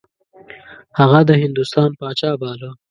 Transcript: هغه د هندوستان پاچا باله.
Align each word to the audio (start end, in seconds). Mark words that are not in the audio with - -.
هغه 0.99 1.19
د 1.29 1.31
هندوستان 1.43 1.89
پاچا 1.99 2.31
باله. 2.41 2.69